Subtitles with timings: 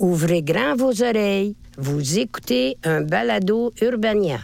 [0.00, 1.56] Ouvrez grand vos oreilles.
[1.76, 4.40] Vous écoutez un balado Urbania.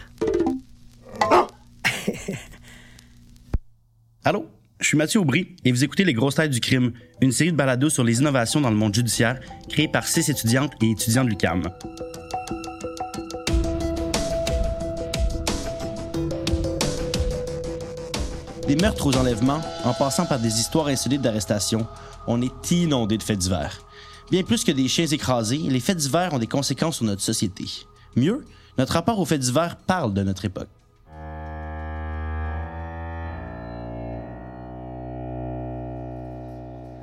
[4.23, 4.45] Allô,
[4.79, 6.91] je suis Mathieu Aubry et vous écoutez Les Grosses Têtes du Crime,
[7.21, 10.73] une série de balados sur les innovations dans le monde judiciaire créée par six étudiantes
[10.79, 11.63] et étudiants de l'UQAM.
[18.67, 21.87] Des meurtres aux enlèvements, en passant par des histoires insolites d'arrestation,
[22.27, 23.79] on est inondé de faits divers.
[24.29, 27.63] Bien plus que des chiens écrasés, les faits divers ont des conséquences sur notre société.
[28.17, 28.43] Mieux,
[28.77, 30.67] notre rapport aux faits divers parle de notre époque.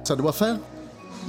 [0.05, 0.59] Ça doit faire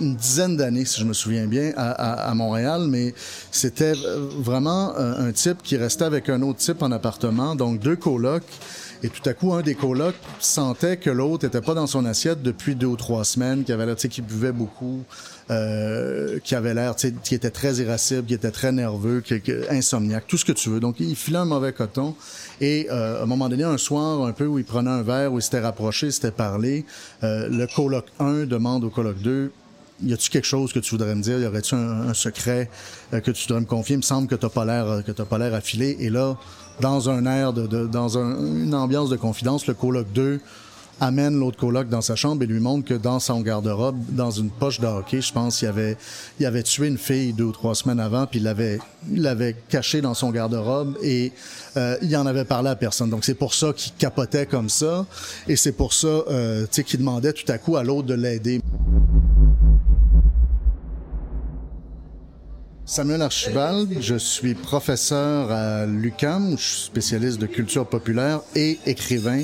[0.01, 3.13] une dizaine d'années, si je me souviens bien, à, Montréal, mais
[3.51, 3.93] c'était
[4.37, 8.43] vraiment un, type qui restait avec un autre type en appartement, donc deux colocs.
[9.03, 12.41] Et tout à coup, un des colocs sentait que l'autre n'était pas dans son assiette
[12.41, 15.03] depuis deux ou trois semaines, qu'il avait qu'il buvait beaucoup,
[15.51, 15.94] euh,
[16.45, 20.45] qui avait l'air, qui était très irascible, qui était très nerveux, qui, insomniaque, tout ce
[20.45, 20.79] que tu veux.
[20.79, 22.15] Donc, il filait un mauvais coton.
[22.61, 25.33] Et euh, à un moment donné, un soir, un peu où il prenait un verre,
[25.33, 26.85] où il s'était rapproché, s'était parlé,
[27.23, 29.51] euh, le coloc 1 demande au coloc 2
[30.03, 31.39] y a-tu quelque chose que tu voudrais me dire?
[31.39, 32.69] Y aurait-tu un, secret
[33.13, 33.93] euh, que tu voudrais me confier?
[33.95, 35.95] Il me semble que t'as pas l'air, que t'as pas l'air affilé.
[36.01, 36.37] Et là,
[36.81, 40.41] dans un air de, dans un, une ambiance de confidence, le coloc 2
[40.99, 44.49] amène l'autre coloc dans sa chambre et lui montre que dans son garde-robe, dans une
[44.49, 45.97] poche de hockey, je pense, il avait,
[46.39, 48.79] il avait tué une fille deux ou trois semaines avant, puis il l'avait,
[49.11, 51.31] il l'avait caché dans son garde-robe et
[51.77, 53.09] euh, il en avait parlé à personne.
[53.09, 55.05] Donc c'est pour ça qu'il capotait comme ça
[55.47, 58.13] et c'est pour ça, euh, tu sais, qu'il demandait tout à coup à l'autre de
[58.13, 58.61] l'aider.
[62.87, 69.41] Samuel Archibald, je suis professeur à l'UCAM, je suis spécialiste de culture populaire et écrivain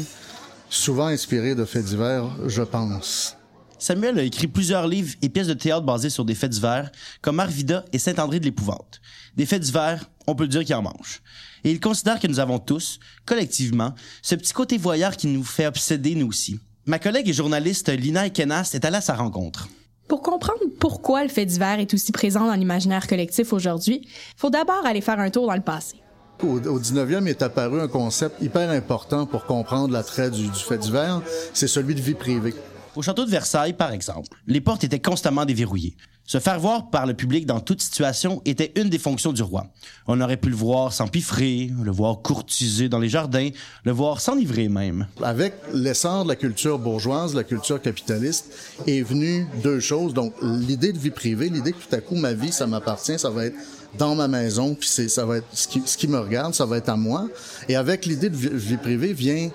[0.71, 3.37] souvent inspiré de faits divers, je pense.
[3.77, 6.91] Samuel a écrit plusieurs livres et pièces de théâtre basées sur des faits divers,
[7.21, 9.01] comme Arvida et Saint-André de l'Épouvante.
[9.35, 11.21] Des faits divers, on peut le dire qu'il en mange.
[11.63, 15.67] Et il considère que nous avons tous, collectivement, ce petit côté voyeur qui nous fait
[15.67, 16.59] obséder nous aussi.
[16.85, 19.67] Ma collègue et journaliste Lina Ekenas est allée à sa rencontre.
[20.07, 24.49] Pour comprendre pourquoi le fait divers est aussi présent dans l'imaginaire collectif aujourd'hui, il faut
[24.49, 26.01] d'abord aller faire un tour dans le passé.
[26.43, 31.21] Au, 19e est apparu un concept hyper important pour comprendre l'attrait du, du fait divers,
[31.53, 32.55] c'est celui de vie privée.
[32.95, 35.95] Au château de Versailles, par exemple, les portes étaient constamment déverrouillées.
[36.31, 39.67] Se faire voir par le public dans toute situation était une des fonctions du roi.
[40.07, 43.49] On aurait pu le voir s'empiffrer, le voir courtiser dans les jardins,
[43.83, 45.07] le voir s'enivrer même.
[45.21, 48.45] Avec l'essor de la culture bourgeoise, la culture capitaliste,
[48.87, 50.13] est venue deux choses.
[50.13, 53.29] Donc, l'idée de vie privée, l'idée que tout à coup, ma vie, ça m'appartient, ça
[53.29, 53.57] va être
[53.97, 56.65] dans ma maison, puis c'est, ça va être ce qui, ce qui me regarde, ça
[56.65, 57.27] va être à moi.
[57.67, 59.49] Et avec l'idée de vie privée vient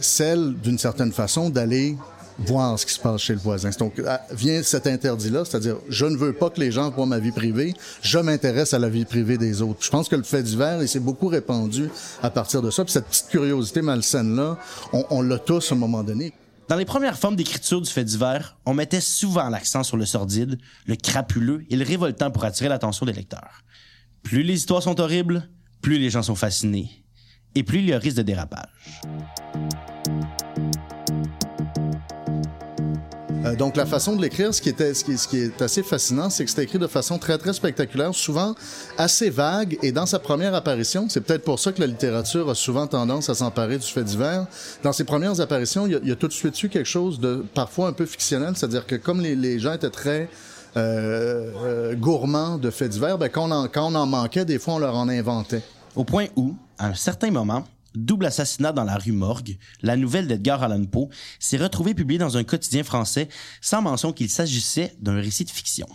[0.00, 1.96] celle, d'une certaine façon, d'aller
[2.38, 3.70] voir ce qui se passe chez le voisin.
[3.78, 7.18] Donc, ah, vient cet interdit-là, c'est-à-dire, je ne veux pas que les gens voient ma
[7.18, 9.82] vie privée, je m'intéresse à la vie privée des autres.
[9.82, 11.88] Je pense que le fait divers, il s'est beaucoup répandu
[12.22, 12.84] à partir de ça.
[12.84, 14.58] Puis cette petite curiosité malsaine-là,
[14.92, 16.32] on, on l'a tous à un moment donné.
[16.68, 20.58] Dans les premières formes d'écriture du fait divers, on mettait souvent l'accent sur le sordide,
[20.86, 23.62] le crapuleux et le révoltant pour attirer l'attention des lecteurs.
[24.22, 25.48] Plus les histoires sont horribles,
[25.82, 26.88] plus les gens sont fascinés,
[27.54, 29.00] et plus il y a risque de dérapage.
[33.52, 36.44] Euh, donc la façon de l'écrire, ce qui était, ce qui, est assez fascinant, c'est
[36.44, 38.54] que c'était écrit de façon très très spectaculaire, souvent
[38.98, 39.78] assez vague.
[39.82, 43.28] Et dans sa première apparition, c'est peut-être pour ça que la littérature a souvent tendance
[43.30, 44.46] à s'emparer du fait divers.
[44.82, 47.88] Dans ses premières apparitions, il y, a, tout de suite eu quelque chose de parfois
[47.88, 50.28] un peu fictionnel, c'est-à-dire que comme les, gens étaient très
[50.76, 54.96] euh, euh, gourmands de faits divers, ben, quand on en manquait, des fois on leur
[54.96, 55.62] en inventait.
[55.94, 57.64] Au point où, à un certain moment,
[57.94, 61.08] Double assassinat dans la rue Morgue, la nouvelle d'Edgar Allan Poe
[61.38, 63.28] s'est retrouvée publiée dans un quotidien français
[63.60, 65.86] sans mention qu'il s'agissait d'un récit de fiction.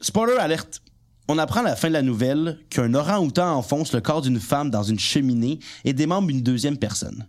[0.00, 0.82] Spoiler alerte!
[1.28, 4.70] On apprend à la fin de la nouvelle qu'un orang-outan enfonce le corps d'une femme
[4.70, 7.26] dans une cheminée et démembre une deuxième personne.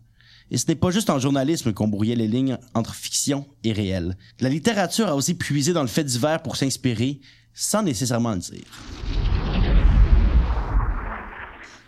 [0.50, 4.18] Et ce n'est pas juste en journalisme qu'on brouillait les lignes entre fiction et réel.
[4.40, 7.22] La littérature a aussi puisé dans le fait divers pour s'inspirer,
[7.54, 9.31] sans nécessairement le dire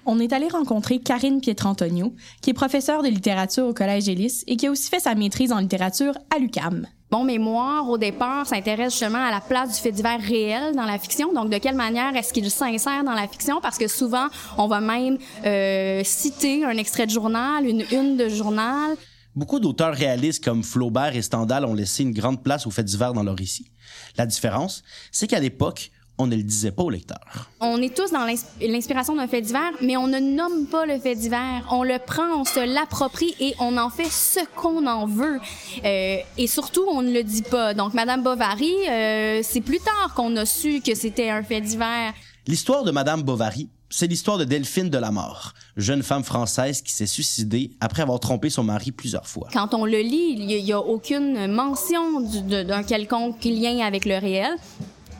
[0.05, 4.57] on est allé rencontrer Karine Pietrantonio, qui est professeure de littérature au Collège Élis et
[4.57, 6.87] qui a aussi fait sa maîtrise en littérature à l'UCAM.
[7.11, 10.97] Mon mémoire, au départ, s'intéresse justement à la place du fait divers réel dans la
[10.97, 11.31] fiction.
[11.31, 13.61] Donc, de quelle manière est-ce qu'il s'insère dans la fiction?
[13.61, 18.29] Parce que souvent, on va même euh, citer un extrait de journal, une une de
[18.29, 18.95] journal.
[19.35, 23.13] Beaucoup d'auteurs réalistes comme Flaubert et Stendhal ont laissé une grande place au fait divers
[23.13, 23.69] dans leur récit.
[24.17, 27.49] La différence, c'est qu'à l'époque, on ne le disait pas au lecteur.
[27.59, 28.25] On est tous dans
[28.61, 31.67] l'inspiration d'un fait divers, mais on ne nomme pas le fait divers.
[31.71, 35.39] On le prend, on se l'approprie et on en fait ce qu'on en veut.
[35.83, 37.73] Euh, et surtout, on ne le dit pas.
[37.73, 42.13] Donc, Madame Bovary, euh, c'est plus tard qu'on a su que c'était un fait divers.
[42.45, 46.91] L'histoire de Madame Bovary, c'est l'histoire de Delphine de la Mort, jeune femme française qui
[46.91, 49.47] s'est suicidée après avoir trompé son mari plusieurs fois.
[49.53, 54.55] Quand on le lit, il n'y a, aucune mention d'un quelconque lien avec le réel.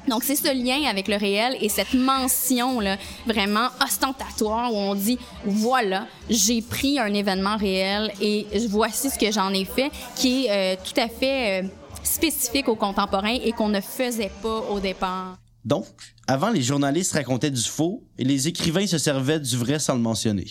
[0.07, 4.95] Donc, c'est ce lien avec le réel et cette mention là, vraiment ostentatoire où on
[4.95, 10.45] dit, voilà, j'ai pris un événement réel et voici ce que j'en ai fait, qui
[10.45, 11.67] est euh, tout à fait euh,
[12.03, 15.37] spécifique aux contemporains et qu'on ne faisait pas au départ.
[15.63, 15.85] Donc,
[16.27, 20.01] avant, les journalistes racontaient du faux et les écrivains se servaient du vrai sans le
[20.01, 20.47] mentionner.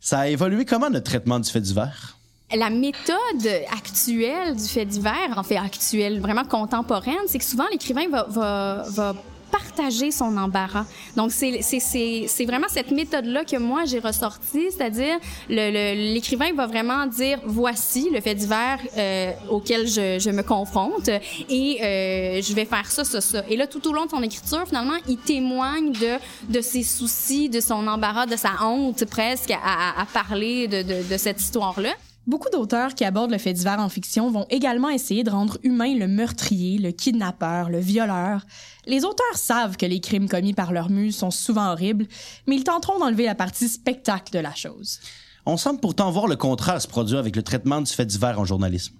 [0.00, 2.15] Ça a évolué comment notre traitement du fait divers?
[2.54, 8.08] La méthode actuelle du fait divers, en fait actuelle, vraiment contemporaine, c'est que souvent l'écrivain
[8.08, 9.14] va, va, va
[9.50, 10.84] partager son embarras.
[11.16, 18.10] Donc, c'est vraiment cette méthode-là que moi, j'ai ressorti, c'est-à-dire l'écrivain va vraiment dire, voici
[18.12, 23.04] le fait divers euh, auquel je, je, me confronte et euh, je vais faire ça,
[23.04, 23.42] ça, ça.
[23.48, 27.48] Et là, tout au long de son écriture, finalement, il témoigne de, de ses soucis,
[27.48, 31.90] de son embarras, de sa honte presque à, à parler de, de, de cette histoire-là.
[32.26, 35.94] Beaucoup d'auteurs qui abordent le fait divers en fiction vont également essayer de rendre humain
[35.96, 38.44] le meurtrier, le kidnappeur, le violeur.
[38.84, 42.08] Les auteurs savent que les crimes commis par leur muse sont souvent horribles,
[42.48, 44.98] mais ils tenteront d'enlever la partie spectacle de la chose.
[45.46, 48.44] On semble pourtant voir le contraire se produire avec le traitement du fait divers en
[48.44, 48.96] journalisme.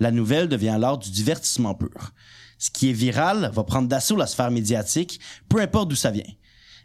[0.00, 2.10] La nouvelle devient alors du divertissement pur.
[2.58, 6.24] Ce qui est viral va prendre d'assaut la sphère médiatique, peu importe d'où ça vient.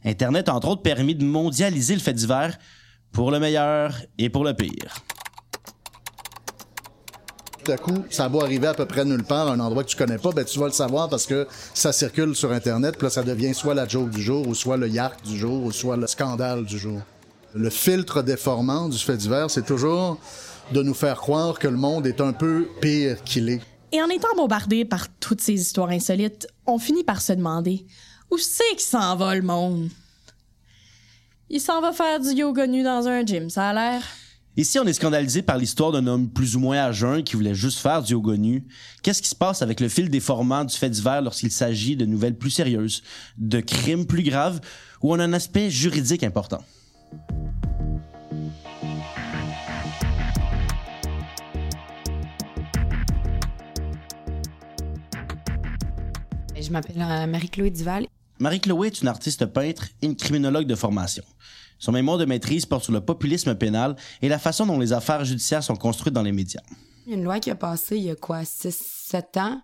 [0.05, 2.59] Internet a entre autres permis de mondialiser le fait divers
[3.11, 5.03] pour le meilleur et pour le pire
[7.71, 10.17] à coup, ça va arriver à peu près nulle part, un endroit que tu connais
[10.17, 13.23] pas, ben tu vas le savoir parce que ça circule sur Internet, puis là, ça
[13.23, 16.07] devient soit la joke du jour, ou soit le yark du jour, ou soit le
[16.07, 16.99] scandale du jour.
[17.53, 20.19] Le filtre déformant du fait divers, c'est toujours
[20.71, 23.61] de nous faire croire que le monde est un peu pire qu'il est.
[23.91, 27.85] Et en étant bombardé par toutes ces histoires insolites, on finit par se demander
[28.29, 29.89] où c'est qu'il s'en va le monde?
[31.49, 34.03] Il s'en va faire du yoga nu dans un gym, ça a l'air.
[34.59, 37.79] Ici, on est scandalisé par l'histoire d'un homme plus ou moins à qui voulait juste
[37.79, 38.33] faire du yoga.
[39.01, 42.37] Qu'est-ce qui se passe avec le fil déformant du fait divers lorsqu'il s'agit de nouvelles
[42.37, 43.01] plus sérieuses,
[43.37, 44.59] de crimes plus graves,
[45.01, 46.61] ou on a un aspect juridique important?
[56.59, 58.07] Je m'appelle euh, Marie-Chloé Duval.
[58.39, 61.23] Marie-Chloé est une artiste peintre et une criminologue de formation.
[61.77, 65.25] Son mémoire de maîtrise porte sur le populisme pénal et la façon dont les affaires
[65.25, 66.61] judiciaires sont construites dans les médias.
[67.07, 69.61] Une loi qui a passé il y a quoi, 6-7 ans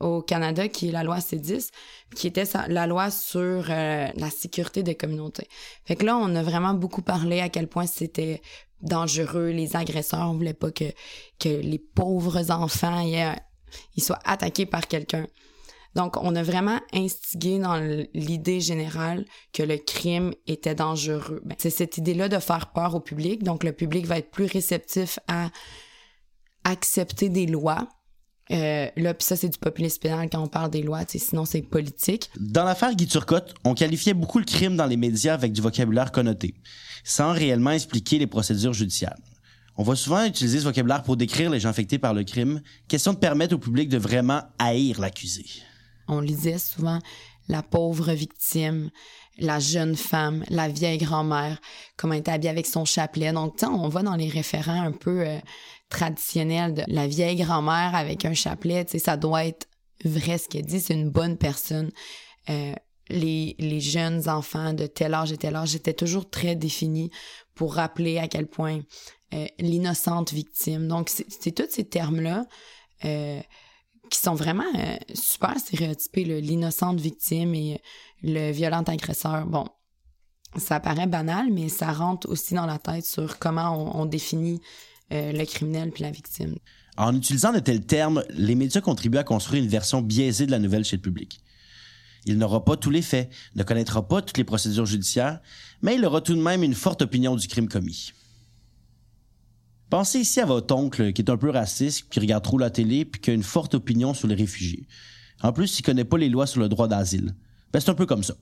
[0.00, 1.70] au Canada, qui est la loi C10,
[2.14, 5.48] qui était la loi sur euh, la sécurité des communautés.
[5.84, 8.42] Fait que là, on a vraiment beaucoup parlé à quel point c'était
[8.82, 10.92] dangereux, les agresseurs, on voulait pas que,
[11.38, 13.06] que les pauvres enfants
[13.98, 15.26] soient attaqués par quelqu'un.
[15.96, 17.76] Donc, on a vraiment instigé dans
[18.12, 21.40] l'idée générale que le crime était dangereux.
[21.46, 23.42] Ben, c'est cette idée-là de faire peur au public.
[23.42, 25.48] Donc, le public va être plus réceptif à
[26.64, 27.88] accepter des lois.
[28.50, 31.62] Euh, là, puis ça, c'est du populisme pénal quand on parle des lois, sinon c'est
[31.62, 32.30] politique.
[32.38, 36.12] Dans l'affaire Guy Turcotte, on qualifiait beaucoup le crime dans les médias avec du vocabulaire
[36.12, 36.54] connoté,
[37.04, 39.16] sans réellement expliquer les procédures judiciaires.
[39.78, 43.14] On va souvent utiliser ce vocabulaire pour décrire les gens affectés par le crime, question
[43.14, 45.46] de permettre au public de vraiment haïr l'accusé
[46.08, 46.98] on lisait souvent
[47.48, 48.90] la pauvre victime,
[49.38, 51.60] la jeune femme, la vieille grand-mère,
[51.96, 53.32] comment elle était habillée avec son chapelet.
[53.32, 55.38] Donc, on va dans les référents un peu euh,
[55.88, 58.84] traditionnels de la vieille grand-mère avec un chapelet.
[58.84, 59.68] Tu sais, ça doit être
[60.04, 61.90] vrai ce qu'elle dit, c'est une bonne personne.
[62.48, 62.74] Euh,
[63.08, 67.10] les, les jeunes enfants de tel âge et tel âge étaient toujours très définis
[67.54, 68.80] pour rappeler à quel point
[69.34, 70.88] euh, l'innocente victime.
[70.88, 72.46] Donc, c'est tous ces termes-là
[74.10, 77.80] qui sont vraiment euh, super stéréotypés, l'innocente victime et
[78.22, 79.46] le violent agresseur.
[79.46, 79.66] Bon,
[80.56, 84.60] ça paraît banal, mais ça rentre aussi dans la tête sur comment on, définit
[85.12, 86.56] euh, le criminel puis la victime.
[86.96, 90.58] En utilisant de tels termes, les médias contribuent à construire une version biaisée de la
[90.58, 91.40] nouvelle chez le public.
[92.24, 95.40] Il n'aura pas tous les faits, ne connaîtra pas toutes les procédures judiciaires,
[95.82, 98.12] mais il aura tout de même une forte opinion du crime commis.
[99.88, 103.04] Pensez ici à votre oncle qui est un peu raciste, qui regarde trop la télé,
[103.04, 104.86] puis qui a une forte opinion sur les réfugiés.
[105.42, 107.34] En plus, il connaît pas les lois sur le droit d'asile.
[107.72, 108.34] Ben, c'est un peu comme ça.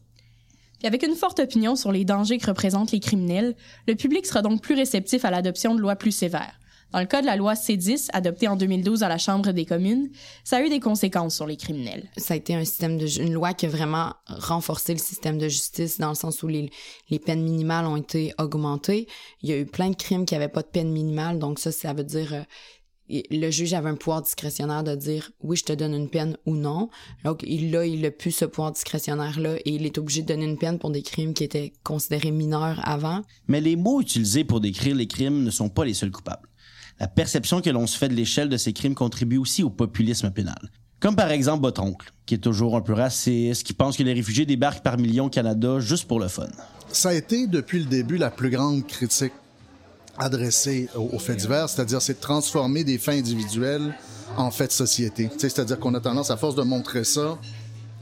[0.82, 3.56] Avec une forte opinion sur les dangers que représentent les criminels,
[3.88, 6.58] le public sera donc plus réceptif à l'adoption de lois plus sévères.
[6.94, 10.10] Dans le cas de la loi C10, adoptée en 2012 à la Chambre des communes,
[10.44, 12.08] ça a eu des conséquences sur les criminels.
[12.16, 15.48] Ça a été un système de une loi qui a vraiment renforcé le système de
[15.48, 16.70] justice dans le sens où les,
[17.10, 19.08] les peines minimales ont été augmentées.
[19.42, 21.72] Il y a eu plein de crimes qui n'avaient pas de peine minimale, donc ça,
[21.72, 22.42] ça veut dire euh,
[23.08, 26.54] le juge avait un pouvoir discrétionnaire de dire oui, je te donne une peine ou
[26.54, 26.90] non.
[27.24, 30.44] Donc, il a, il a plus ce pouvoir discrétionnaire-là et il est obligé de donner
[30.44, 33.22] une peine pour des crimes qui étaient considérés mineurs avant.
[33.48, 36.48] Mais les mots utilisés pour décrire les crimes ne sont pas les seuls coupables.
[37.00, 40.30] La perception que l'on se fait de l'échelle de ces crimes contribue aussi au populisme
[40.30, 40.70] pénal.
[41.00, 44.12] Comme par exemple votre oncle, qui est toujours un peu raciste, qui pense que les
[44.12, 46.46] réfugiés débarquent par millions au Canada juste pour le fun.
[46.90, 49.32] Ça a été depuis le début la plus grande critique
[50.16, 53.94] adressé aux, faits divers, c'est-à-dire c'est de transformer des faits individuels
[54.36, 55.28] en faits de société.
[55.36, 57.36] C'est-à-dire qu'on a tendance, à force de montrer ça,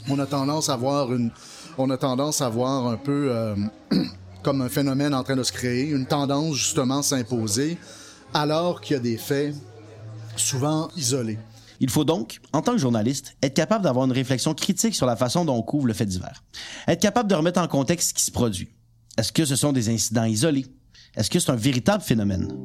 [0.08, 1.30] on a tendance à voir une,
[1.78, 3.56] on a tendance à voir un peu euh,
[4.42, 7.78] comme un phénomène en train de se créer, une tendance justement s'imposer,
[8.34, 9.54] alors qu'il y a des faits
[10.36, 11.38] souvent isolés.
[11.80, 15.16] Il faut donc, en tant que journaliste, être capable d'avoir une réflexion critique sur la
[15.16, 16.44] façon dont on couvre le fait divers.
[16.86, 18.68] Être capable de remettre en contexte ce qui se produit.
[19.18, 20.66] Est-ce que ce sont des incidents isolés?
[21.16, 22.56] Est-ce que c'est un véritable phénomène?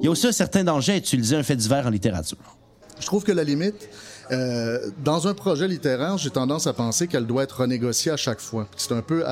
[0.00, 2.58] Il y a aussi un certain danger à utiliser un fait divers en littérature.
[3.02, 3.88] Je trouve que la limite,
[4.30, 8.40] euh, dans un projet littéraire, j'ai tendance à penser qu'elle doit être renégociée à chaque
[8.40, 8.68] fois.
[8.76, 9.24] C'est un peu,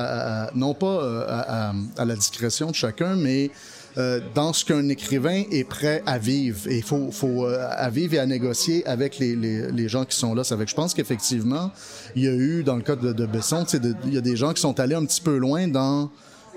[0.53, 3.49] non pas euh, à, la discrétion de chacun, mais
[3.97, 6.67] euh, dans ce qu'un écrivain est prêt à vivre.
[6.67, 7.47] Et il faut,
[7.91, 10.43] vivre et à négocier avec les, gens qui sont là.
[10.43, 11.71] Je pense qu'effectivement,
[12.17, 13.65] il y a eu, dans le cas de, Besson,
[14.05, 16.11] il y a des gens qui sont allés un petit peu loin dans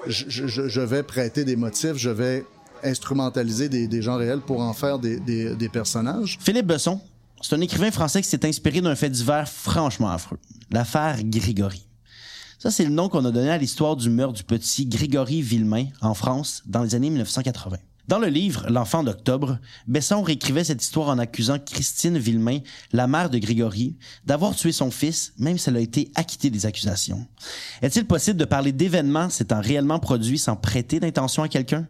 [0.06, 2.44] je vais prêter des motifs, je vais
[2.84, 6.38] instrumentaliser des, gens réels pour en faire des, des, personnages.
[6.40, 7.00] Philippe Besson,
[7.40, 10.38] c'est un écrivain français qui s'est inspiré d'un fait divers franchement affreux,
[10.70, 11.86] l'affaire Grigory.
[12.58, 15.86] Ça, c'est le nom qu'on a donné à l'histoire du meurtre du petit Grégory Villemain
[16.00, 17.76] en France dans les années 1980.
[18.06, 22.58] Dans le livre L'enfant d'octobre, Besson réécrivait cette histoire en accusant Christine Villemain,
[22.92, 23.96] la mère de Grégory,
[24.26, 27.26] d'avoir tué son fils, même si elle a été acquittée des accusations.
[27.80, 31.88] Est-il possible de parler d'événements s'étant réellement produits sans prêter d'intention à quelqu'un?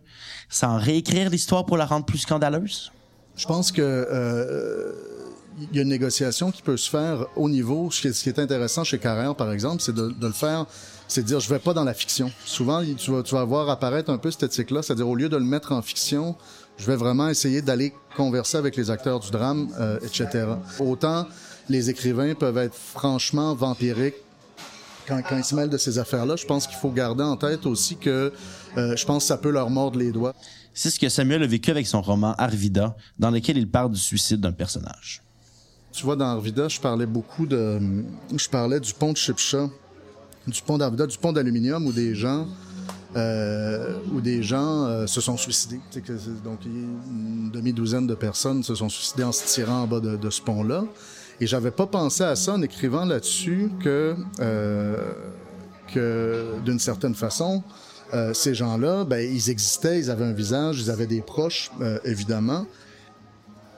[0.48, 2.92] Sans réécrire l'histoire pour la rendre plus scandaleuse?
[3.36, 4.92] Je pense que euh,
[5.72, 7.90] y a une négociation qui peut se faire au niveau.
[7.90, 10.66] Ce qui est, intéressant chez Carrère, par exemple, c'est de, de, le faire,
[11.08, 12.30] c'est de dire je vais pas dans la fiction.
[12.44, 15.36] Souvent, tu vas, tu vas voir apparaître un peu cette éthique-là, c'est-à-dire au lieu de
[15.36, 16.36] le mettre en fiction,
[16.78, 20.46] je vais vraiment essayer d'aller converser avec les acteurs du drame, euh, etc.
[20.80, 21.26] Autant
[21.68, 24.16] les écrivains peuvent être franchement vampiriques
[25.06, 26.36] quand, quand ils se mêlent de ces affaires-là.
[26.36, 28.32] Je pense qu'il faut garder en tête aussi que
[28.76, 30.34] euh, je pense que ça peut leur mordre les doigts.
[30.72, 34.00] C'est ce que Samuel a vécu avec son roman Arvida, dans lequel il parle du
[34.00, 35.23] suicide d'un personnage.
[35.94, 37.78] Tu vois, dans Arvida, je parlais beaucoup de...
[38.36, 39.70] Je parlais du pont de Chipcha,
[40.44, 42.48] du pont d'Arvida, du pont d'aluminium où des gens...
[43.16, 45.78] Euh, où des gens euh, se sont suicidés.
[46.42, 50.42] Donc, une demi-douzaine de personnes se sont suicidées en se tirant en bas de, ce
[50.42, 50.84] pont-là.
[51.40, 54.96] Et j'avais pas pensé à ça en écrivant là-dessus que, euh,
[55.94, 57.62] que d'une certaine façon,
[58.32, 61.70] ces gens-là, ben, ils existaient, ils avaient un visage, ils avaient des proches,
[62.04, 62.64] évidemment,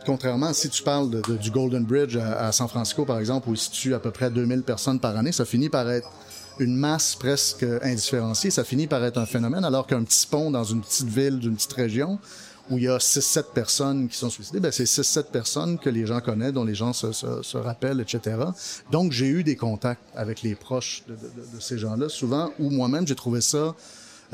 [0.06, 3.58] contrairement si tu parles de, du Golden Bridge à, San Francisco, par exemple, où il
[3.58, 6.08] situe à peu près 2000 personnes par année, ça finit par être
[6.58, 10.64] une masse presque indifférenciée, ça finit par être un phénomène, alors qu'un petit pont dans
[10.64, 12.18] une petite ville, d'une petite région,
[12.70, 16.06] où il y a 6-7 personnes qui sont suicidées, ben c'est 6-7 personnes que les
[16.06, 18.38] gens connaissent, dont les gens se, rappellent, etc.
[18.90, 23.14] Donc, j'ai eu des contacts avec les proches de ces gens-là, souvent, où moi-même, j'ai
[23.14, 23.74] trouvé ça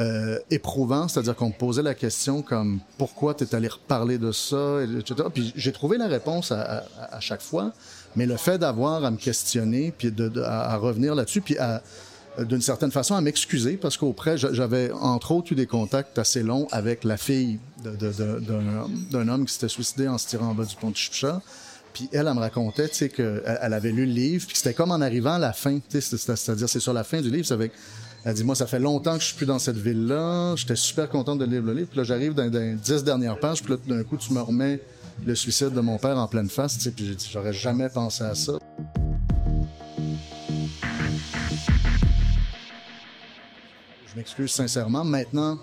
[0.00, 4.32] euh, éprouvant, c'est-à-dire qu'on me posait la question comme pourquoi tu es allé reparler de
[4.32, 5.28] ça, etc.
[5.32, 6.84] Puis j'ai trouvé la réponse à,
[7.20, 7.72] chaque fois,
[8.16, 11.56] mais le fait d'avoir à me questionner, puis de, à, revenir là-dessus, puis
[12.38, 16.66] d'une certaine façon à m'excuser parce qu'auprès j'avais entre autres eu des contacts assez longs
[16.72, 20.90] avec la fille d'un homme qui s'était suicidé en se tirant en bas du pont
[20.90, 21.42] de Chipcha.
[21.92, 25.02] Puis elle, elle me racontait, qu'elle elle avait lu le livre, puis c'était comme en
[25.02, 27.72] arrivant à la fin, c'est-à-dire c'est sur la fin du livre, c'est avec
[28.24, 30.54] elle dit, moi, ça fait longtemps que je suis plus dans cette ville-là.
[30.54, 31.88] J'étais super contente de lire le livre.
[31.88, 33.62] Puis là, j'arrive dans, les dix dernières pages.
[33.62, 34.80] Puis là, d'un coup, tu me remets
[35.26, 36.74] le suicide de mon père en pleine face.
[36.74, 38.52] Tu sais, puis j'ai dit, j'aurais jamais pensé à ça.
[44.06, 45.04] Je m'excuse sincèrement.
[45.04, 45.58] Maintenant,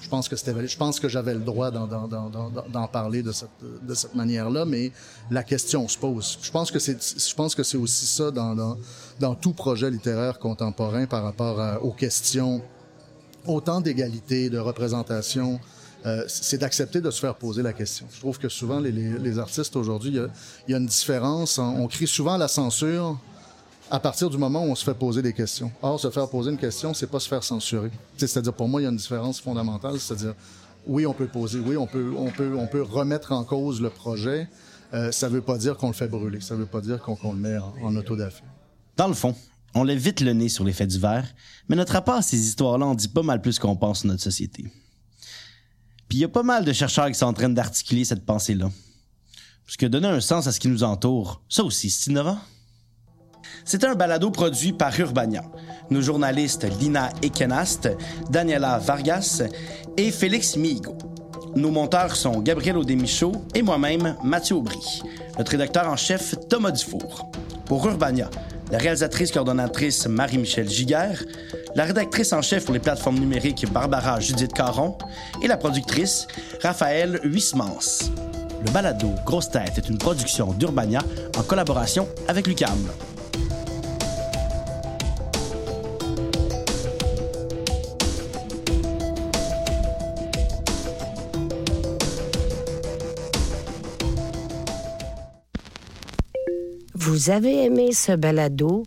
[0.00, 4.64] je pense que c'était je pense que j'avais le droit d'en parler de cette, manière-là,
[4.64, 4.92] mais
[5.30, 6.38] la question se pose.
[6.42, 6.78] Je pense que
[7.62, 12.62] c'est aussi ça dans, tout projet littéraire contemporain par rapport à, aux questions
[13.46, 15.60] autant d'égalité, de représentation.
[16.06, 18.06] Euh, c'est d'accepter de se faire poser la question.
[18.10, 20.30] Je trouve que souvent les, artistes aujourd'hui, il
[20.68, 21.58] y, y, a une différence.
[21.58, 23.18] On crie souvent la censure
[23.90, 25.70] à partir du moment où on se fait poser des questions.
[25.82, 27.90] Or, se faire poser une question, c'est pas se faire censurer.
[28.16, 29.98] C'est-à-dire, pour moi, il y a une différence fondamentale.
[29.98, 30.34] C'est-à-dire,
[30.86, 33.90] oui, on peut poser, oui, on peut, on peut, on peut remettre en cause le
[33.90, 34.48] projet.
[34.94, 36.40] Euh, ça veut pas dire qu'on le fait brûler.
[36.40, 38.42] Ça veut pas dire qu'on le met en, en autodafé.
[38.96, 39.34] Dans le fond,
[39.74, 41.26] on lève vite le nez sur les faits divers,
[41.68, 44.64] mais notre rapport à ces histoires-là en dit pas mal plus qu'on pense notre société.
[46.08, 48.70] Puis il y a pas mal de chercheurs qui sont en train d'articuler cette pensée-là.
[49.64, 52.38] Parce que donner un sens à ce qui nous entoure, ça aussi, c'est innovant.
[53.64, 55.42] C'est un balado produit par Urbania.
[55.90, 57.88] Nos journalistes Lina Ekenast,
[58.30, 59.42] Daniela Vargas
[59.96, 60.96] et Félix Migo.
[61.56, 65.02] Nos monteurs sont Gabriel Audemichaud et moi-même, Mathieu Aubry.
[65.36, 67.30] Notre rédacteur en chef, Thomas Dufour.
[67.66, 68.30] Pour Urbania,
[68.70, 71.22] la réalisatrice coordonnatrice Marie-Michel Giguère,
[71.74, 74.96] la rédactrice en chef pour les plateformes numériques Barbara Judith Caron
[75.42, 76.26] et la productrice
[76.62, 78.10] Raphaël Huismans.
[78.64, 81.00] Le balado Grosse Tête est une production d'Urbania
[81.36, 82.78] en collaboration avec Lucam.
[97.02, 98.82] Vous avez aimé ce balado?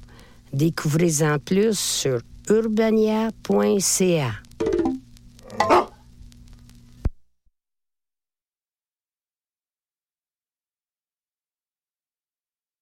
[0.53, 4.31] Découvrez-en plus sur urbania.ca.